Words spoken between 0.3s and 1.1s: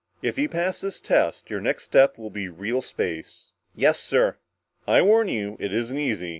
you pass this